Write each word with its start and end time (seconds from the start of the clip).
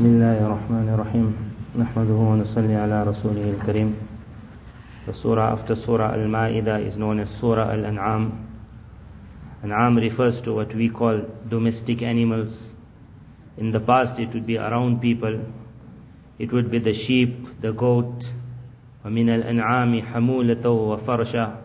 بسم 0.00 0.04
الله 0.16 0.46
الرحمن 0.46 0.88
الرحيم 0.88 1.28
نحمده 1.78 2.14
ونصلي 2.14 2.76
على 2.76 3.04
رسوله 3.04 3.50
الكريم 3.50 3.94
The 5.04 5.12
surah 5.12 5.52
after 5.52 5.76
Surah 5.76 6.14
Al-Ma'idah 6.14 6.88
is 6.88 6.96
known 6.96 7.20
as 7.20 7.28
Surah 7.28 7.70
Al-An'am. 7.70 8.48
An'am 9.62 9.96
refers 9.98 10.40
to 10.40 10.54
what 10.54 10.74
we 10.74 10.88
call 10.88 11.20
domestic 11.50 12.00
animals. 12.00 12.56
In 13.58 13.72
the 13.72 13.80
past 13.80 14.18
it 14.18 14.32
would 14.32 14.46
be 14.46 14.56
around 14.56 15.02
people. 15.02 15.38
It 16.38 16.50
would 16.50 16.70
be 16.70 16.78
the 16.78 16.94
sheep, 16.94 17.60
the 17.60 17.72
goat. 17.72 18.24
وَمِنَ 19.04 19.28
الْأَنْعَامِ 19.42 20.12
حَمُولَةً 20.12 20.62
وَفَرْشًا 20.62 21.56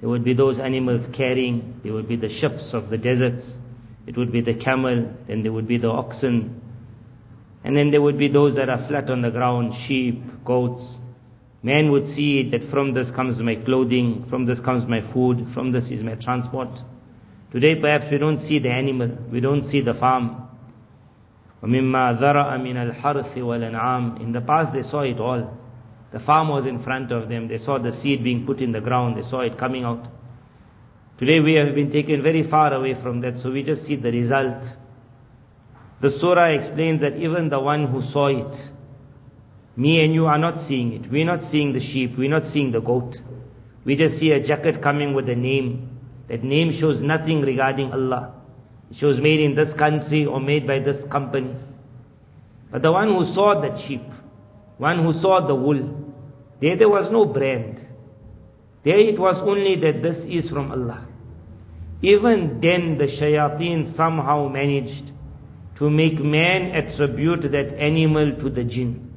There 0.00 0.08
would 0.08 0.24
be 0.24 0.34
those 0.34 0.58
animals 0.58 1.06
carrying. 1.12 1.78
There 1.84 1.92
would 1.92 2.08
be 2.08 2.16
the 2.16 2.30
ships 2.30 2.74
of 2.74 2.90
the 2.90 2.98
deserts. 2.98 3.60
It 4.08 4.16
would 4.16 4.32
be 4.32 4.40
the 4.40 4.54
camel. 4.54 5.14
Then 5.28 5.44
there 5.44 5.52
would 5.52 5.68
be 5.68 5.78
the 5.78 5.90
oxen. 5.90 6.62
And 7.64 7.76
then 7.76 7.90
there 7.90 8.00
would 8.00 8.18
be 8.18 8.28
those 8.28 8.56
that 8.56 8.68
are 8.68 8.78
flat 8.78 9.10
on 9.10 9.22
the 9.22 9.30
ground, 9.30 9.74
sheep, 9.74 10.22
goats. 10.44 10.84
Man 11.62 11.90
would 11.90 12.08
see 12.08 12.40
it 12.40 12.50
that 12.52 12.64
from 12.64 12.94
this 12.94 13.10
comes 13.10 13.38
my 13.38 13.54
clothing, 13.54 14.24
from 14.30 14.46
this 14.46 14.60
comes 14.60 14.86
my 14.86 15.02
food, 15.02 15.46
from 15.52 15.72
this 15.72 15.90
is 15.90 16.02
my 16.02 16.14
transport. 16.14 16.70
Today 17.52 17.74
perhaps 17.74 18.10
we 18.10 18.18
don't 18.18 18.40
see 18.40 18.58
the 18.58 18.70
animal, 18.70 19.08
we 19.30 19.40
don't 19.40 19.68
see 19.68 19.80
the 19.80 19.92
farm. 19.92 20.48
وَمِمَّا 21.62 22.18
ذَرَأَ 22.18 22.58
مِنَ 22.58 22.94
الْحَرْثِ 22.94 23.34
وَالْأَنْعَامِ 23.34 24.22
In 24.22 24.32
the 24.32 24.40
past 24.40 24.72
they 24.72 24.82
saw 24.82 25.02
it 25.02 25.20
all. 25.20 25.58
The 26.12 26.18
farm 26.18 26.48
was 26.48 26.64
in 26.64 26.82
front 26.82 27.12
of 27.12 27.28
them, 27.28 27.48
they 27.48 27.58
saw 27.58 27.78
the 27.78 27.92
seed 27.92 28.24
being 28.24 28.46
put 28.46 28.60
in 28.60 28.72
the 28.72 28.80
ground, 28.80 29.16
they 29.16 29.28
saw 29.28 29.40
it 29.40 29.58
coming 29.58 29.84
out. 29.84 30.06
Today 31.18 31.40
we 31.40 31.54
have 31.54 31.74
been 31.74 31.92
taken 31.92 32.22
very 32.22 32.42
far 32.42 32.72
away 32.72 32.94
from 32.94 33.20
that, 33.20 33.40
so 33.40 33.50
we 33.50 33.62
just 33.62 33.84
see 33.84 33.96
the 33.96 34.10
result. 34.10 34.64
The 36.05 36.11
surah 36.11 36.49
explains 36.49 37.01
that 37.01 37.17
even 37.17 37.49
the 37.49 37.59
one 37.59 37.87
who 37.87 37.99
saw 37.99 38.27
it, 38.27 38.69
me 39.75 40.03
and 40.03 40.13
you 40.13 40.27
are 40.27 40.37
not 40.37 40.61
seeing 40.65 40.93
it. 40.93 41.09
We're 41.09 41.25
not 41.25 41.43
seeing 41.45 41.73
the 41.73 41.79
sheep. 41.79 42.15
We're 42.15 42.29
not 42.29 42.45
seeing 42.45 42.71
the 42.71 42.79
goat. 42.79 43.19
We 43.85 43.95
just 43.95 44.19
see 44.19 44.29
a 44.29 44.39
jacket 44.39 44.83
coming 44.83 45.15
with 45.15 45.27
a 45.29 45.35
name. 45.35 45.97
That 46.27 46.43
name 46.43 46.71
shows 46.71 47.01
nothing 47.01 47.41
regarding 47.41 47.91
Allah. 47.91 48.35
It 48.91 48.97
shows 48.97 49.19
made 49.19 49.39
in 49.39 49.55
this 49.55 49.73
country 49.73 50.27
or 50.27 50.39
made 50.39 50.67
by 50.67 50.77
this 50.77 51.07
company. 51.07 51.55
But 52.69 52.83
the 52.83 52.91
one 52.91 53.07
who 53.07 53.25
saw 53.33 53.59
that 53.61 53.79
sheep, 53.79 54.05
one 54.77 55.03
who 55.03 55.11
saw 55.11 55.47
the 55.47 55.55
wool, 55.55 56.13
there 56.61 56.77
there 56.77 56.89
was 56.89 57.09
no 57.09 57.25
brand. 57.25 57.83
There 58.83 58.99
it 58.99 59.17
was 59.17 59.39
only 59.39 59.75
that 59.77 60.03
this 60.03 60.17
is 60.19 60.51
from 60.51 60.71
Allah. 60.71 61.03
Even 62.03 62.61
then 62.61 62.99
the 62.99 63.05
shayateen 63.05 63.91
somehow 63.95 64.47
managed 64.49 65.14
to 65.77 65.89
make 65.89 66.19
man 66.19 66.73
attribute 66.75 67.51
that 67.51 67.73
animal 67.77 68.35
to 68.37 68.49
the 68.49 68.63
jinn. 68.63 69.11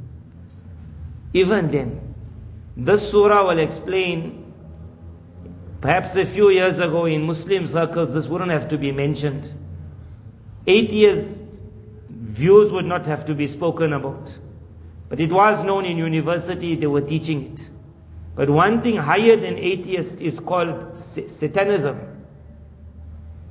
Even 1.32 1.70
then, 1.70 2.14
this 2.76 3.10
surah 3.10 3.46
will 3.46 3.58
explain, 3.58 4.52
perhaps 5.80 6.14
a 6.16 6.24
few 6.24 6.50
years 6.50 6.78
ago 6.78 7.06
in 7.06 7.22
Muslim 7.22 7.68
circles, 7.68 8.14
this 8.14 8.26
wouldn't 8.26 8.50
have 8.50 8.68
to 8.70 8.78
be 8.78 8.92
mentioned. 8.92 9.52
Atheist 10.66 11.36
views 12.10 12.72
would 12.72 12.84
not 12.84 13.06
have 13.06 13.26
to 13.26 13.34
be 13.34 13.48
spoken 13.48 13.92
about. 13.92 14.32
But 15.08 15.20
it 15.20 15.32
was 15.32 15.64
known 15.64 15.84
in 15.86 15.96
university, 15.96 16.76
they 16.76 16.86
were 16.86 17.00
teaching 17.00 17.52
it. 17.52 17.60
But 18.34 18.50
one 18.50 18.82
thing 18.82 18.96
higher 18.96 19.36
than 19.36 19.58
atheist 19.58 20.20
is 20.20 20.38
called 20.38 20.96
satanism. 20.96 21.98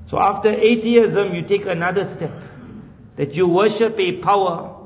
So 0.10 0.20
after 0.20 0.50
atheism, 0.50 1.36
you 1.36 1.42
take 1.42 1.66
another 1.66 2.08
step. 2.08 2.32
That 3.18 3.34
you 3.34 3.48
worship 3.48 4.00
a 4.00 4.14
power 4.22 4.78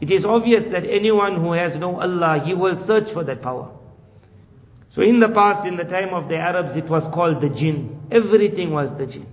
it 0.00 0.10
is 0.10 0.24
obvious 0.24 0.64
that 0.66 0.84
anyone 0.84 1.40
who 1.40 1.52
has 1.52 1.76
no 1.76 2.00
Allah, 2.00 2.42
he 2.44 2.54
will 2.54 2.76
search 2.76 3.10
for 3.10 3.24
that 3.24 3.42
power. 3.42 3.70
So 4.94 5.02
in 5.02 5.18
the 5.20 5.28
past, 5.28 5.66
in 5.66 5.76
the 5.76 5.84
time 5.84 6.14
of 6.14 6.28
the 6.28 6.36
Arabs, 6.36 6.76
it 6.76 6.88
was 6.88 7.02
called 7.12 7.40
the 7.40 7.48
jinn. 7.48 8.00
Everything 8.10 8.70
was 8.70 8.96
the 8.96 9.06
jinn. 9.06 9.26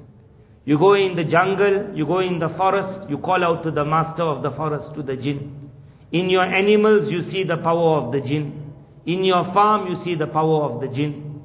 You 0.66 0.79
go 0.79 0.96
in 0.96 1.16
the 1.16 1.23
jungle, 1.23 1.96
you 1.96 2.07
go 2.07 2.19
in 2.19 2.40
the 2.40 2.50
forest, 2.50 3.09
you 3.09 3.19
call 3.19 3.44
out 3.44 3.63
to 3.63 3.72
the 3.72 3.85
master 3.85 4.23
of 4.23 4.41
the 4.41 4.50
forest, 4.50 4.96
to 4.96 5.03
the 5.03 5.16
jinn. 5.16 5.69
In 6.12 6.29
your 6.29 6.44
animals, 6.44 7.12
you 7.12 7.22
see 7.22 7.44
the 7.44 7.57
power 7.57 8.02
of 8.02 8.12
the 8.12 8.22
jinn. 8.22 8.73
In 9.06 9.23
your 9.23 9.44
farm, 9.46 9.88
you 9.88 10.03
see 10.03 10.16
the 10.16 10.25
power 10.25 10.63
of 10.63 10.81
the 10.81 10.88
jinn. 10.88 11.44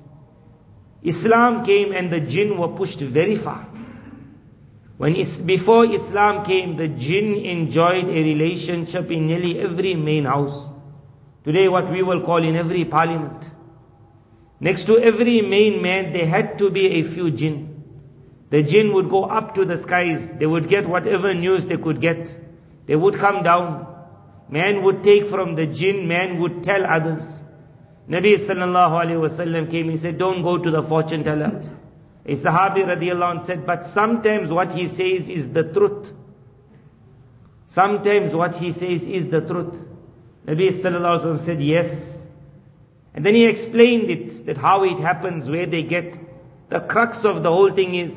Islam 1.03 1.67
came 1.67 1.93
and 1.93 2.11
the 2.11 2.21
jinn 2.21 2.57
were 2.57 2.69
pushed 2.69 3.01
very 3.01 3.37
far. 3.37 3.67
When 5.00 5.15
before 5.47 5.87
Islam 5.94 6.44
came, 6.44 6.77
the 6.77 6.87
jinn 6.87 7.37
enjoyed 7.43 8.05
a 8.05 8.22
relationship 8.22 9.11
in 9.11 9.28
nearly 9.28 9.59
every 9.59 9.94
main 9.94 10.27
house. 10.27 10.69
Today, 11.43 11.69
what 11.69 11.91
we 11.91 12.03
will 12.03 12.21
call 12.21 12.47
in 12.47 12.55
every 12.55 12.84
parliament. 12.84 13.50
Next 14.60 14.84
to 14.89 14.99
every 14.99 15.41
main 15.41 15.81
man, 15.81 16.12
there 16.12 16.27
had 16.27 16.59
to 16.59 16.69
be 16.69 16.84
a 16.99 17.03
few 17.15 17.31
jinn. 17.31 17.83
The 18.50 18.62
jinn 18.62 18.93
would 18.93 19.09
go 19.09 19.25
up 19.25 19.55
to 19.55 19.65
the 19.65 19.78
skies. 19.78 20.33
They 20.39 20.44
would 20.44 20.69
get 20.69 20.87
whatever 20.87 21.33
news 21.33 21.65
they 21.65 21.78
could 21.78 22.03
get. 22.03 22.28
They 22.87 22.94
would 22.94 23.19
come 23.19 23.43
down. 23.43 23.87
Man 24.50 24.83
would 24.83 25.03
take 25.03 25.31
from 25.31 25.55
the 25.55 25.65
jinn, 25.65 26.09
man 26.09 26.41
would 26.41 26.62
tell 26.62 26.84
others. 26.84 27.43
Nabi 28.06 28.37
sallallahu 28.37 29.05
alayhi 29.06 29.28
wasallam 29.28 29.71
came, 29.71 29.89
he 29.89 29.97
said, 29.97 30.19
don't 30.19 30.43
go 30.43 30.59
to 30.59 30.71
the 30.71 30.83
fortune 30.83 31.25
teller. 31.25 31.80
A 32.27 32.37
Sahabi 32.37 32.85
radiallahu 32.85 33.41
anh 33.41 33.47
said, 33.47 33.67
but 33.67 33.87
sometimes 33.89 34.51
what 34.51 34.73
he 34.73 34.89
says 34.89 35.29
is 35.29 35.53
the 35.53 35.65
truth. 35.65 36.09
Sometimes 37.71 38.35
what 38.35 38.57
he 38.57 38.73
says 38.73 39.03
is 39.03 39.31
the 39.31 39.41
truth. 39.41 39.75
Nabi 40.47 40.81
sallallahu 40.81 41.21
alayhi 41.21 41.39
wa 41.39 41.45
said, 41.45 41.63
yes. 41.63 42.19
And 43.15 43.25
then 43.25 43.35
he 43.35 43.47
explained 43.47 44.11
it, 44.11 44.47
that 44.47 44.57
how 44.57 44.85
it 44.85 44.99
happens, 45.01 45.49
where 45.49 45.67
they 45.67 45.83
get. 45.83 46.15
The 46.69 46.81
crux 46.81 47.25
of 47.25 47.43
the 47.43 47.51
whole 47.51 47.73
thing 47.73 47.95
is 47.95 48.13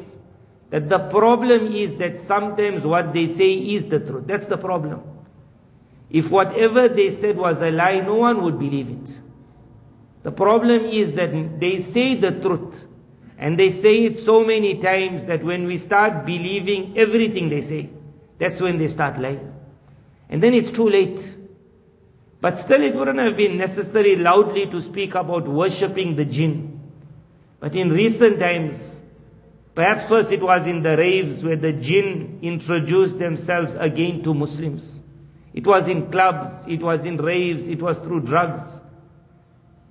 that 0.70 0.90
the 0.90 1.00
problem 1.10 1.74
is 1.76 1.98
that 2.00 2.20
sometimes 2.28 2.84
what 2.84 3.14
they 3.14 3.28
say 3.28 3.54
is 3.54 3.88
the 3.88 4.00
truth. 4.00 4.28
That's 4.28 4.46
the 4.48 4.58
problem. 4.58 5.02
If 6.10 6.30
whatever 6.30 6.90
they 6.90 7.10
said 7.10 7.38
was 7.38 7.62
a 7.62 7.72
lie, 7.72 8.02
no 8.02 8.16
one 8.16 8.44
would 8.44 8.60
believe 8.60 8.90
it. 8.90 9.16
The 10.24 10.32
problem 10.32 10.86
is 10.86 11.16
that 11.16 11.60
they 11.60 11.82
say 11.82 12.16
the 12.16 12.32
truth. 12.32 12.76
And 13.44 13.60
they 13.60 13.72
say 13.72 14.06
it 14.06 14.24
so 14.24 14.46
many 14.46 14.82
times 14.82 15.26
that 15.26 15.44
when 15.44 15.66
we 15.66 15.78
start 15.78 16.26
believing 16.26 16.98
everything 16.98 17.50
they 17.50 17.62
say, 17.62 17.90
that's 18.40 18.62
when 18.62 18.78
they 18.78 18.88
start 18.88 19.20
lying. 19.20 19.54
And 20.30 20.42
then 20.42 20.54
it's 20.54 20.72
too 20.72 20.88
late. 20.90 21.20
But 22.40 22.62
still 22.62 22.82
it 22.82 22.96
wouldn't 22.96 23.20
have 23.20 23.36
been 23.36 23.58
necessary 23.58 24.16
loudly 24.16 24.68
to 24.68 24.82
speak 24.82 25.16
about 25.16 25.46
worshipping 25.46 26.16
the 26.16 26.24
jinn. 26.24 26.90
But 27.60 27.76
in 27.76 27.90
recent 27.90 28.40
times, 28.40 28.80
perhaps 29.76 30.08
first 30.08 30.32
it 30.32 30.42
was 30.42 30.66
in 30.66 30.82
the 30.82 30.96
raves 30.96 31.44
where 31.44 31.58
the 31.58 31.74
jinn 31.74 32.40
introduced 32.42 33.20
themselves 33.20 33.74
again 33.78 34.24
to 34.24 34.34
Muslims. 34.34 35.00
It 35.54 35.68
was 35.68 35.90
in 35.90 36.10
clubs, 36.10 36.54
it 36.66 36.82
was 36.82 37.06
in 37.06 37.18
raves, 37.18 37.68
it 37.68 37.82
was 37.82 37.98
through 37.98 38.22
drugs. 38.22 38.64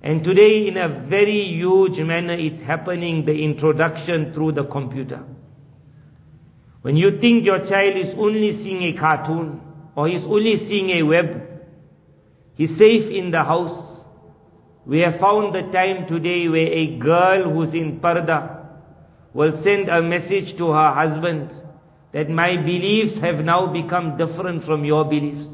And 0.03 0.21
today 0.21 0.67
in 0.67 0.75
a 0.75 0.89
very 0.89 1.45
huge 1.47 2.01
manner 2.01 2.33
it's 2.33 2.59
happening, 2.59 3.23
the 3.23 3.41
introduction 3.41 4.33
through 4.33 4.51
the 4.51 4.65
computer. 4.65 5.23
When 6.81 6.97
you 6.97 7.21
think 7.21 7.45
your 7.45 7.65
child 7.65 7.95
is 7.95 8.13
only 8.15 8.51
seeing 8.51 8.83
a 8.83 8.99
cartoon 8.99 9.61
or 9.95 10.09
he's 10.09 10.25
only 10.25 10.57
seeing 10.57 10.89
a 10.89 11.03
web, 11.03 11.65
he's 12.55 12.75
safe 12.75 13.09
in 13.09 13.31
the 13.31 13.45
house. 13.45 13.81
We 14.85 14.99
have 14.99 15.21
found 15.21 15.55
the 15.55 15.61
time 15.71 16.05
today 16.07 16.49
where 16.49 16.67
a 16.67 16.97
girl 16.97 17.49
who's 17.49 17.73
in 17.73 18.01
parda 18.01 18.65
will 19.33 19.57
send 19.63 19.87
a 19.87 20.01
message 20.01 20.57
to 20.57 20.71
her 20.71 20.93
husband 20.93 21.49
that 22.11 22.29
my 22.29 22.57
beliefs 22.57 23.15
have 23.19 23.45
now 23.45 23.67
become 23.67 24.17
different 24.17 24.65
from 24.65 24.83
your 24.83 25.05
beliefs. 25.05 25.47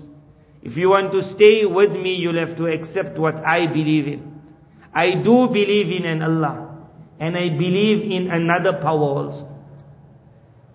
If 0.63 0.75
you 0.75 0.89
want 0.89 1.11
to 1.11 1.23
stay 1.23 1.65
with 1.67 1.91
me, 1.91 2.15
you'll 2.15 2.39
have 2.39 2.57
to 2.57 2.65
accept 2.65 3.19
what 3.19 3.35
I 3.45 3.67
believe 3.67 4.07
in. 4.07 4.38
I 4.93 5.11
do 5.11 5.47
believe 5.47 5.91
in 5.91 6.05
an 6.05 6.21
Allah. 6.21 6.77
And 7.19 7.35
I 7.35 7.49
believe 7.49 8.09
in 8.09 8.31
another 8.31 8.73
power 8.73 9.01
also. 9.01 9.49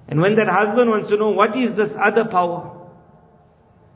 And 0.08 0.20
when 0.20 0.36
that 0.36 0.48
husband 0.48 0.90
wants 0.90 1.08
to 1.08 1.16
know 1.16 1.30
what 1.30 1.56
is 1.56 1.72
this 1.72 1.94
other 1.98 2.24
power, 2.26 2.70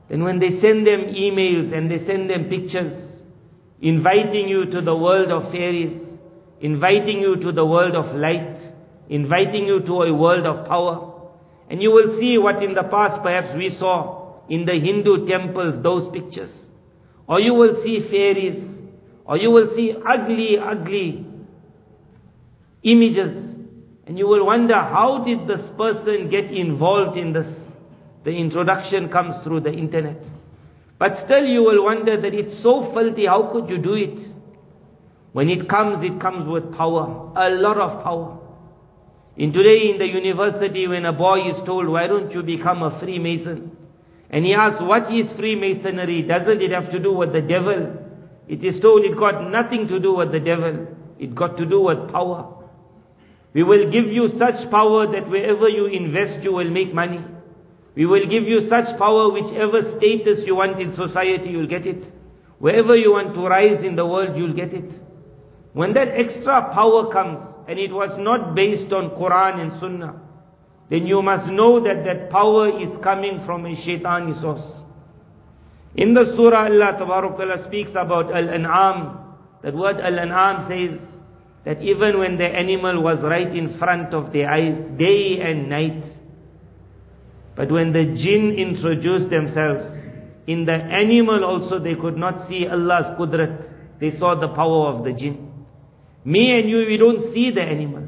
then 0.09 0.25
when 0.25 0.39
they 0.39 0.51
send 0.51 0.87
them 0.87 1.01
emails 1.01 1.73
and 1.73 1.91
they 1.91 1.99
send 1.99 2.31
them 2.31 2.45
pictures, 2.49 2.95
inviting 3.81 4.49
you 4.49 4.65
to 4.65 4.81
the 4.81 4.97
world 4.97 5.31
of 5.31 5.51
fairies, 5.53 6.01
inviting 6.61 7.21
you 7.21 7.37
to 7.37 7.53
the 7.53 7.65
world 7.65 7.95
of 7.95 8.15
light, 8.15 8.57
inviting 9.11 9.67
you 9.67 9.81
to 9.81 10.03
a 10.03 10.15
world 10.15 10.47
of 10.47 10.67
power, 10.67 11.13
and 11.69 11.83
you 11.83 11.91
will 11.91 12.15
see 12.17 12.39
what 12.39 12.63
in 12.63 12.73
the 12.73 12.83
past 12.83 13.23
perhaps 13.23 13.55
we 13.55 13.69
saw 13.69 14.41
in 14.49 14.65
the 14.65 14.73
Hindu 14.73 15.27
temples, 15.27 15.83
those 15.83 16.09
pictures. 16.09 16.53
Or 17.27 17.39
you 17.39 17.53
will 17.53 17.75
see 17.83 18.01
fairies, 18.01 18.78
or 19.29 19.37
you 19.37 19.51
will 19.51 19.69
see 19.75 19.95
ugly, 19.95 20.59
ugly 20.59 21.25
images. 22.83 23.37
And 24.07 24.19
you 24.19 24.27
will 24.27 24.47
wonder, 24.47 24.75
how 24.75 25.23
did 25.23 25.47
this 25.47 25.61
person 25.77 26.31
get 26.31 26.51
involved 26.51 27.19
in 27.19 27.35
this? 27.35 27.47
The 28.25 28.31
introduction 28.31 29.11
comes 29.11 29.45
through 29.45 29.61
the 29.61 29.73
internet. 29.73 30.25
But 30.99 31.19
still 31.19 31.45
you 31.45 31.63
will 31.63 31.85
wonder 31.85 32.19
that 32.19 32.33
it's 32.33 32.59
so 32.61 32.91
filthy, 32.93 33.27
how 33.27 33.43
could 33.53 33.69
you 33.69 33.77
do 33.77 33.95
it? 33.95 34.19
When 35.33 35.51
it 35.51 35.69
comes, 35.69 36.03
it 36.03 36.19
comes 36.19 36.49
with 36.49 36.75
power, 36.75 37.31
a 37.37 37.51
lot 37.51 37.77
of 37.77 38.03
power. 38.03 38.39
In 39.37 39.53
today 39.53 39.91
in 39.91 39.99
the 39.99 40.07
university 40.07 40.89
when 40.89 41.05
a 41.05 41.13
boy 41.13 41.51
is 41.51 41.63
told, 41.65 41.87
why 41.87 42.07
don't 42.07 42.33
you 42.33 42.43
become 42.43 42.83
a 42.83 42.99
Freemason? 42.99 43.77
And 44.31 44.47
he 44.47 44.55
asks, 44.55 44.81
what 44.81 45.13
is 45.13 45.31
Freemasonry? 45.33 46.23
Doesn't 46.23 46.63
it 46.63 46.71
have 46.71 46.91
to 46.93 46.99
do 46.99 47.13
with 47.13 47.33
the 47.33 47.43
devil? 47.43 48.08
It 48.49 48.65
is 48.65 48.81
told 48.81 49.05
it 49.05 49.17
got 49.17 49.51
nothing 49.51 49.89
to 49.89 50.01
do 50.01 50.15
with 50.15 50.33
the 50.33 50.41
devil. 50.41 50.87
It 51.19 51.35
got 51.35 51.57
to 51.59 51.67
do 51.67 51.81
with 51.81 52.11
power. 52.11 52.55
We 53.53 53.63
will 53.63 53.91
give 53.91 54.07
you 54.07 54.31
such 54.31 54.71
power 54.71 55.07
that 55.07 55.29
wherever 55.29 55.69
you 55.69 55.87
invest, 55.87 56.43
you 56.43 56.53
will 56.53 56.71
make 56.71 56.95
money. 56.95 57.25
We 57.95 58.07
will 58.07 58.27
give 58.27 58.45
you 58.45 58.69
such 58.69 58.97
power, 58.97 59.31
whichever 59.31 59.83
status 59.83 60.45
you 60.45 60.55
want 60.55 60.81
in 60.81 60.95
society, 60.95 61.51
you'll 61.51 61.67
get 61.67 61.87
it. 61.87 62.11
Wherever 62.59 62.97
you 62.97 63.13
want 63.13 63.35
to 63.35 63.47
rise 63.47 63.83
in 63.83 63.97
the 63.97 64.07
world, 64.07 64.37
you'll 64.37 64.53
get 64.53 64.73
it. 64.73 64.91
When 65.73 65.95
that 65.95 66.09
extra 66.09 66.73
power 66.73 67.11
comes, 67.13 67.45
and 67.67 67.79
it 67.79 67.93
was 67.93 68.19
not 68.19 68.55
based 68.55 68.93
on 68.93 69.11
Quran 69.11 69.61
and 69.61 69.73
Sunnah, 69.79 70.21
then 70.89 71.07
you 71.07 71.21
must 71.23 71.49
know 71.49 71.81
that 71.81 72.05
that 72.05 72.31
power 72.31 72.81
is 72.81 72.97
coming 72.99 73.45
from 73.45 73.67
a 73.67 73.77
shaitani 73.77 74.41
source. 74.41 74.78
In 75.95 76.15
the 76.15 76.37
surah, 76.37 76.65
Allah 76.65 76.97
Ta'ala 76.99 77.65
speaks 77.65 77.91
about 77.91 78.31
Al-An'am. 78.31 79.19
That 79.63 79.75
word 79.75 80.01
Al-An'am 80.01 80.67
says 80.67 81.01
that 81.65 81.83
even 81.83 82.19
when 82.19 82.39
the 82.39 82.47
animal 82.47 83.03
was 83.03 83.21
right 83.21 83.55
in 83.55 83.75
front 83.79 84.15
of 84.15 84.33
their 84.33 84.51
eyes, 84.51 84.79
day 84.97 85.41
and 85.41 85.69
night, 85.69 86.05
but 87.57 87.73
when 87.73 87.93
the 87.93 88.05
jinn 88.15 88.53
introduced 88.53 89.31
themselves, 89.31 89.85
in 90.47 90.65
the 90.65 90.73
animal 90.73 91.45
also 91.45 91.79
they 91.81 91.97
could 91.97 92.17
not 92.17 92.47
see 92.47 92.67
Allah's 92.67 93.07
qudrat. 93.19 93.69
They 93.99 94.11
saw 94.11 94.37
the 94.37 94.49
power 94.49 94.95
of 94.95 95.05
the 95.05 95.13
jinn. 95.13 95.67
Me 96.25 96.59
and 96.59 96.71
you, 96.71 96.87
we 96.87 96.97
don't 96.97 97.33
see 97.33 97.51
the 97.51 97.63
animal. 97.63 98.05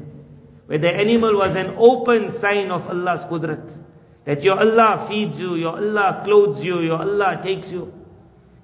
Where 0.67 0.79
the 0.79 0.89
animal 0.89 1.37
was 1.37 1.55
an 1.55 1.75
open 1.77 2.31
sign 2.39 2.71
of 2.71 2.87
Allah's 2.87 3.25
qudrat. 3.25 3.80
That 4.25 4.43
your 4.43 4.59
Allah 4.59 5.07
feeds 5.07 5.37
you, 5.37 5.55
your 5.55 5.75
Allah 5.77 6.21
clothes 6.23 6.63
you, 6.63 6.79
your 6.81 6.99
Allah 6.99 7.41
takes 7.43 7.69
you. 7.69 7.91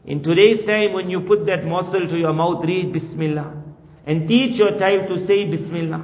In 0.06 0.24
today's 0.24 0.64
time, 0.66 0.94
when 0.94 1.10
you 1.10 1.22
put 1.22 1.46
that 1.48 1.66
morsel 1.66 2.08
to 2.08 2.18
your 2.18 2.34
mouth, 2.34 2.64
read 2.64 2.94
Bismillah. 2.94 3.54
And 4.06 4.28
teach 4.28 4.58
your 4.58 4.78
child 4.78 5.10
to 5.10 5.26
say 5.26 5.46
Bismillah. 5.46 6.04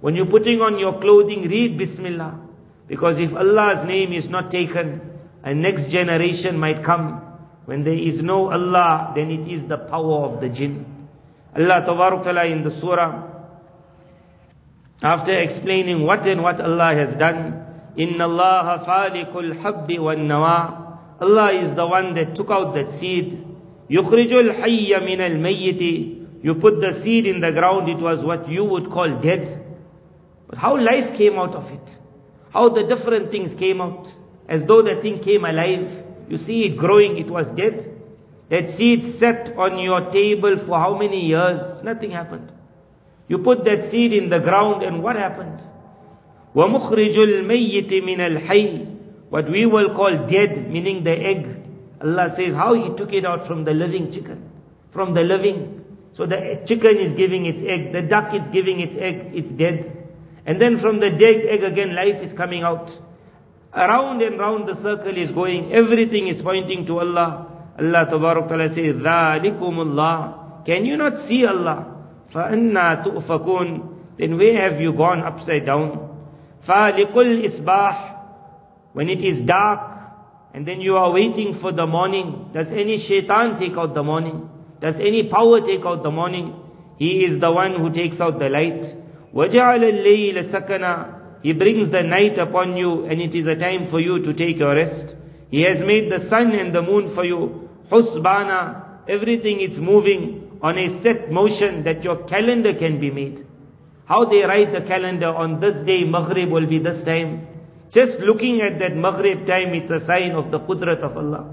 When 0.00 0.14
you're 0.14 0.26
putting 0.26 0.60
on 0.60 0.78
your 0.78 1.00
clothing, 1.00 1.48
read 1.48 1.76
Bismillah. 1.76 2.38
Because 2.86 3.18
if 3.18 3.34
Allah's 3.34 3.84
name 3.84 4.12
is 4.12 4.28
not 4.28 4.50
taken, 4.50 5.00
a 5.42 5.54
next 5.54 5.88
generation 5.88 6.58
might 6.58 6.84
come. 6.84 7.22
When 7.64 7.84
there 7.84 7.98
is 7.98 8.22
no 8.22 8.50
Allah, 8.50 9.12
then 9.14 9.30
it 9.30 9.48
is 9.48 9.64
the 9.64 9.78
power 9.78 10.26
of 10.26 10.40
the 10.40 10.48
jinn. 10.48 11.08
Allah 11.56 11.82
Ta'ala 11.84 12.44
in 12.44 12.62
the 12.62 12.70
surah, 12.70 13.30
after 15.02 15.38
explaining 15.38 16.02
what 16.02 16.26
and 16.26 16.42
what 16.42 16.60
Allah 16.60 16.94
has 16.94 17.16
done, 17.16 17.66
Inna 17.96 18.24
Allah 18.24 18.84
faliqul 18.86 19.60
habbi 19.62 19.98
wan 19.98 20.28
nawa. 20.28 20.98
Allah 21.20 21.52
is 21.52 21.74
the 21.74 21.86
one 21.86 22.14
that 22.14 22.34
took 22.34 22.50
out 22.50 22.74
that 22.74 22.92
seed. 22.92 23.44
Yukhrijul 23.90 24.58
hayya 24.60 25.04
min 25.04 25.20
al 25.20 25.32
mayyiti. 25.32 26.42
You 26.42 26.54
put 26.54 26.80
the 26.80 26.92
seed 26.92 27.26
in 27.26 27.40
the 27.40 27.52
ground, 27.52 27.88
it 27.88 27.98
was 27.98 28.20
what 28.20 28.48
you 28.48 28.64
would 28.64 28.90
call 28.90 29.20
dead. 29.20 29.66
But 30.48 30.58
how 30.58 30.76
life 30.76 31.16
came 31.16 31.38
out 31.38 31.54
of 31.54 31.70
it. 31.70 31.98
How 32.52 32.68
the 32.70 32.84
different 32.84 33.30
things 33.30 33.54
came 33.54 33.80
out. 33.80 34.08
As 34.48 34.64
though 34.64 34.82
the 34.82 34.96
thing 35.02 35.20
came 35.20 35.44
alive. 35.44 36.04
You 36.28 36.38
see 36.38 36.64
it 36.64 36.76
growing, 36.76 37.18
it 37.18 37.28
was 37.28 37.50
dead. 37.50 38.00
That 38.48 38.74
seed 38.74 39.14
sat 39.14 39.56
on 39.56 39.78
your 39.78 40.10
table 40.10 40.58
for 40.58 40.78
how 40.78 40.98
many 40.98 41.26
years? 41.26 41.82
Nothing 41.84 42.10
happened. 42.10 42.50
You 43.28 43.38
put 43.38 43.64
that 43.64 43.90
seed 43.90 44.12
in 44.12 44.28
the 44.28 44.40
ground 44.40 44.82
and 44.82 45.02
what 45.02 45.16
happened? 45.16 45.60
وَمُخْرِجُ 46.55 47.15
الْمَيِّتِ 47.15 47.91
مِنَ 48.03 48.19
الْحَيِّ 48.19 48.85
What 49.29 49.49
we 49.49 49.65
will 49.65 49.93
call 49.93 50.25
dead, 50.25 50.71
meaning 50.71 51.03
the 51.03 51.11
egg. 51.11 51.63
Allah 52.01 52.31
says 52.35 52.53
how 52.53 52.73
He 52.73 52.95
took 52.95 53.11
it 53.13 53.25
out 53.25 53.45
from 53.47 53.65
the 53.65 53.73
living 53.73 54.11
chicken. 54.11 54.49
From 54.91 55.13
the 55.13 55.23
living. 55.23 55.85
So 56.13 56.25
the 56.25 56.61
chicken 56.65 56.97
is 56.97 57.13
giving 57.13 57.45
its 57.45 57.59
egg, 57.59 57.91
the 57.91 58.01
duck 58.01 58.33
is 58.33 58.47
giving 58.49 58.79
its 58.79 58.95
egg, 58.95 59.31
it's 59.33 59.51
dead. 59.51 60.07
And 60.45 60.61
then 60.61 60.79
from 60.79 61.01
the 61.01 61.09
dead 61.09 61.45
egg 61.45 61.63
again 61.63 61.93
life 61.93 62.23
is 62.23 62.33
coming 62.33 62.63
out. 62.63 62.89
Around 63.73 64.21
and 64.21 64.39
round 64.39 64.69
the 64.69 64.75
circle 64.75 65.17
is 65.17 65.33
going, 65.33 65.73
everything 65.73 66.29
is 66.29 66.41
pointing 66.41 66.85
to 66.85 66.99
Allah. 66.99 67.47
Allah 67.77 68.05
Ta'ala 68.09 68.69
says, 68.69 68.95
ذَلِكُمُ 68.95 69.59
اللَّهِ 69.59 70.65
Can 70.65 70.85
you 70.85 70.95
not 70.95 71.21
see 71.23 71.45
Allah? 71.45 71.85
فَأَنَّا 72.31 73.03
تُؤْفَكُونَ 73.03 74.17
Then 74.17 74.37
where 74.37 74.61
have 74.61 74.79
you 74.79 74.93
gone 74.93 75.21
upside 75.21 75.65
down? 75.65 76.08
فَالِقُ 76.67 77.13
الْإِصْبَاحِ 77.13 78.17
When 78.93 79.09
it 79.09 79.21
is 79.21 79.41
dark, 79.41 79.95
and 80.53 80.65
then 80.65 80.81
you 80.81 80.95
are 80.97 81.11
waiting 81.11 81.53
for 81.53 81.71
the 81.71 81.85
morning, 81.85 82.49
does 82.53 82.69
any 82.69 82.97
shaitan 82.97 83.59
take 83.59 83.77
out 83.77 83.93
the 83.93 84.03
morning? 84.03 84.49
Does 84.79 84.95
any 84.95 85.23
power 85.23 85.61
take 85.61 85.85
out 85.85 86.01
the 86.03 86.11
morning? 86.11 86.55
He 86.97 87.25
is 87.25 87.39
the 87.39 87.51
one 87.51 87.75
who 87.75 87.89
takes 87.91 88.21
out 88.21 88.39
the 88.39 88.49
light. 88.49 88.95
وَجَعَلَ 89.33 89.83
اللَّيْلَ 89.83 90.37
سَكَنًا 90.45 91.43
He 91.43 91.51
brings 91.51 91.89
the 91.89 92.03
night 92.03 92.37
upon 92.37 92.77
you, 92.77 93.05
and 93.05 93.21
it 93.21 93.35
is 93.35 93.47
a 93.47 93.55
time 93.55 93.87
for 93.87 93.99
you 93.99 94.19
to 94.23 94.33
take 94.33 94.57
your 94.57 94.75
rest. 94.75 95.13
He 95.51 95.63
has 95.63 95.83
made 95.83 96.11
the 96.11 96.19
sun 96.19 96.53
and 96.53 96.73
the 96.73 96.81
moon 96.81 97.09
for 97.09 97.25
you. 97.25 97.69
Husbana, 97.91 99.07
everything 99.07 99.61
is 99.61 99.79
moving 99.79 100.59
on 100.61 100.77
a 100.77 100.89
set 100.89 101.31
motion 101.31 101.83
that 101.83 102.03
your 102.03 102.23
calendar 102.23 102.73
can 102.73 102.99
be 102.99 103.11
made. 103.11 103.45
How 104.09 104.25
they 104.25 104.41
write 104.41 104.71
the 104.71 104.81
calendar 104.81 105.33
on 105.33 105.59
this 105.59 105.81
day, 105.81 106.03
Maghrib 106.03 106.49
will 106.49 106.67
be 106.67 106.77
this 106.77 107.03
time. 107.03 107.47
Just 107.91 108.19
looking 108.19 108.61
at 108.61 108.79
that 108.79 108.95
Maghrib 108.95 109.47
time, 109.47 109.73
it's 109.73 109.89
a 109.89 109.99
sign 109.99 110.31
of 110.31 110.51
the 110.51 110.59
Qudrat 110.59 110.99
of 110.99 111.17
Allah. 111.17 111.51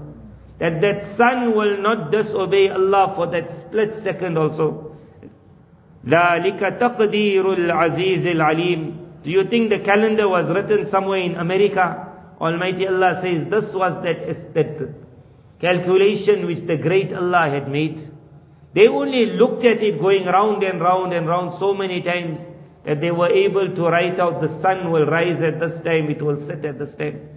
That 0.59 0.81
that 0.81 1.05
sun 1.05 1.55
will 1.55 1.81
not 1.81 2.11
disobey 2.11 2.69
Allah 2.69 3.13
for 3.15 3.27
that 3.27 3.49
split 3.49 3.95
second 3.97 4.37
also. 4.37 4.95
ذَلِكَ 6.05 6.79
تَقْدِيرُ 6.79 7.45
الْعَزِيزِ 7.45 8.25
الْعَلِيمِ 8.25 9.23
Do 9.23 9.31
you 9.31 9.45
think 9.45 9.69
the 9.69 9.79
calendar 9.79 10.27
was 10.27 10.49
written 10.49 10.87
somewhere 10.87 11.19
in 11.19 11.35
America? 11.35 12.09
Almighty 12.39 12.87
Allah 12.87 13.19
says 13.21 13.47
this 13.49 13.73
was 13.73 14.03
that, 14.03 14.53
that 14.53 14.93
calculation 15.59 16.45
which 16.45 16.67
the 16.67 16.75
great 16.75 17.13
Allah 17.13 17.49
had 17.49 17.69
made. 17.71 18.11
They 18.73 18.87
only 18.87 19.27
looked 19.27 19.63
at 19.65 19.81
it 19.81 19.99
going 20.01 20.25
round 20.25 20.63
and 20.63 20.81
round 20.81 21.13
and 21.13 21.27
round 21.27 21.57
so 21.57 21.73
many 21.73 22.01
times 22.01 22.39
that 22.85 22.99
they 22.99 23.11
were 23.11 23.29
able 23.29 23.75
to 23.75 23.83
write 23.83 24.19
out 24.19 24.41
the 24.41 24.49
sun 24.49 24.91
will 24.91 25.05
rise 25.05 25.41
at 25.41 25.59
this 25.59 25.75
time, 25.83 26.09
it 26.09 26.21
will 26.21 26.37
set 26.37 26.65
at 26.65 26.79
this 26.79 26.95
time. 26.95 27.29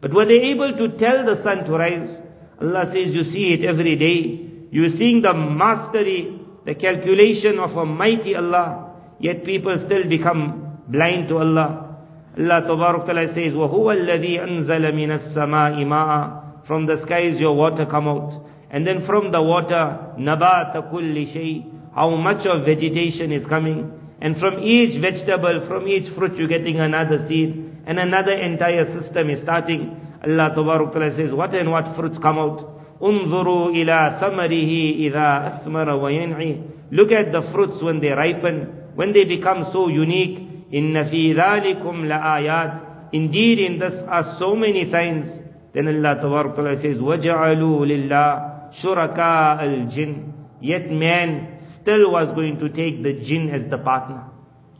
But 0.00 0.12
were 0.12 0.24
they 0.24 0.40
able 0.52 0.76
to 0.76 0.98
tell 0.98 1.24
the 1.24 1.42
sun 1.42 1.64
to 1.64 1.72
rise? 1.72 2.20
Allah 2.60 2.86
says 2.86 3.14
you 3.14 3.24
see 3.24 3.52
it 3.52 3.64
every 3.64 3.96
day. 3.96 4.50
You 4.70 4.84
are 4.84 4.90
seeing 4.90 5.22
the 5.22 5.34
mastery, 5.34 6.40
the 6.64 6.74
calculation 6.74 7.58
of 7.58 7.76
a 7.76 7.84
mighty 7.84 8.34
Allah, 8.34 8.92
yet 9.18 9.44
people 9.44 9.78
still 9.78 10.08
become 10.08 10.78
blind 10.88 11.28
to 11.28 11.38
Allah. 11.38 11.96
Allah 12.36 12.62
Ta'ala 12.62 13.28
says, 13.28 13.52
وَهُوَ 13.52 13.94
الَّذِي 13.94 14.40
أَنزَلَ 14.40 14.92
مِنَ 14.92 15.12
السَّمَاءِ 15.12 15.76
مَاءً 15.86 16.66
From 16.66 16.86
the 16.86 16.98
skies 16.98 17.38
your 17.38 17.54
water 17.54 17.86
come 17.86 18.08
out. 18.08 18.46
And 18.70 18.84
then 18.84 19.02
from 19.02 19.30
the 19.30 19.40
water, 19.40 20.14
نَبَاتَ 20.18 20.90
كُلِّ 20.90 21.32
شَيْءٍ 21.32 21.94
How 21.94 22.16
much 22.16 22.44
of 22.46 22.64
vegetation 22.64 23.30
is 23.30 23.46
coming. 23.46 23.97
And 24.20 24.38
from 24.38 24.60
each 24.60 24.96
vegetable, 24.96 25.60
from 25.66 25.88
each 25.88 26.08
fruit 26.08 26.36
you're 26.36 26.48
getting 26.48 26.80
another 26.80 27.20
seed. 27.26 27.72
And 27.86 27.98
another 27.98 28.32
entire 28.32 28.86
system 28.86 29.30
is 29.30 29.40
starting. 29.40 30.00
Allah 30.22 30.52
Ta'ala 30.54 31.12
says, 31.12 31.32
what 31.32 31.54
and 31.54 31.70
what 31.70 31.94
fruits 31.96 32.18
come 32.18 32.38
out. 32.38 32.70
انظروا 33.02 33.70
إلى 33.70 34.16
ثمره 34.20 34.72
إذا 34.96 35.46
أثمر 35.46 35.88
وينعي 35.90 36.62
Look 36.90 37.12
at 37.12 37.32
the 37.32 37.42
fruits 37.42 37.82
when 37.82 38.00
they 38.00 38.10
ripen, 38.10 38.92
when 38.94 39.12
they 39.12 39.24
become 39.24 39.64
so 39.72 39.88
unique. 39.88 40.38
إن 40.72 41.04
في 41.04 41.34
ذلكم 41.34 42.04
لآيات 42.04 42.80
Indeed 43.12 43.58
in 43.60 43.78
this 43.78 43.94
are 44.02 44.36
so 44.38 44.56
many 44.56 44.86
signs. 44.86 45.40
Then 45.72 45.88
Allah 45.88 46.20
Ta'ala 46.20 46.74
says, 46.76 46.98
وَجَعَلُوا 46.98 47.86
لِلَّهِ 47.86 48.72
شُرَكَاءَ 48.72 49.62
الْجِنِّ 49.62 50.32
Yet 50.60 50.90
man 50.90 51.58
still 51.88 52.10
was 52.10 52.28
going 52.32 52.58
to 52.58 52.68
take 52.68 53.02
the 53.02 53.12
jinn 53.12 53.50
as 53.50 53.68
the 53.68 53.78
partner. 53.78 54.24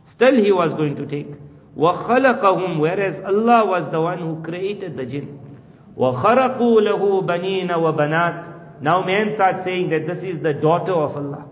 Still 0.07 0.35
he 0.35 0.51
was 0.51 0.73
going 0.73 0.95
to 0.95 1.05
take. 1.05 1.27
وَخَلَقَهُمْ 1.77 2.79
Whereas 2.79 3.21
Allah 3.21 3.65
was 3.65 3.91
the 3.91 4.01
one 4.01 4.19
who 4.19 4.41
created 4.41 4.95
the 4.95 5.05
jinn. 5.05 5.39
وَخَرَقُوا 5.97 6.57
لَهُ 6.57 7.25
بَنِينَ 7.25 7.69
وَبَنَاتٍ 7.69 8.81
Now 8.81 9.03
man 9.05 9.33
starts 9.33 9.63
saying 9.63 9.89
that 9.89 10.07
this 10.07 10.23
is 10.23 10.41
the 10.41 10.53
daughter 10.53 10.93
of 10.93 11.15
Allah. 11.15 11.45